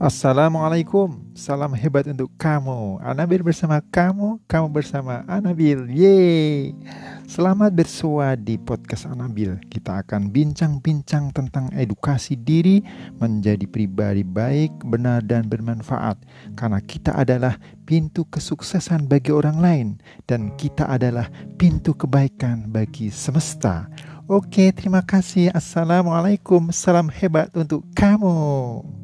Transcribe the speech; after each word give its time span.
Assalamualaikum, 0.00 1.12
salam 1.36 1.76
hebat 1.76 2.08
untuk 2.08 2.32
kamu. 2.40 3.04
Anabil 3.04 3.44
bersama 3.44 3.84
kamu, 3.92 4.40
kamu 4.48 4.72
bersama 4.72 5.28
Anabil. 5.28 5.92
Yeay! 5.92 6.72
Selamat 7.28 7.76
bersua 7.76 8.32
di 8.32 8.56
podcast 8.56 9.04
Anabil. 9.04 9.60
Kita 9.68 10.00
akan 10.00 10.32
bincang-bincang 10.32 11.36
tentang 11.36 11.68
edukasi 11.76 12.32
diri 12.32 12.80
menjadi 13.20 13.68
pribadi 13.68 14.24
baik, 14.24 14.72
benar, 14.88 15.20
dan 15.20 15.52
bermanfaat. 15.52 16.16
Karena 16.56 16.80
kita 16.80 17.12
adalah 17.20 17.60
pintu 17.84 18.24
kesuksesan 18.24 19.04
bagi 19.04 19.36
orang 19.36 19.60
lain, 19.60 19.88
dan 20.24 20.56
kita 20.56 20.88
adalah 20.88 21.28
pintu 21.60 21.92
kebaikan 21.92 22.72
bagi 22.72 23.12
semesta. 23.12 23.84
Oke, 24.32 24.72
terima 24.72 25.04
kasih. 25.04 25.52
Assalamualaikum, 25.52 26.72
salam 26.72 27.12
hebat 27.12 27.52
untuk 27.52 27.84
kamu. 27.92 28.99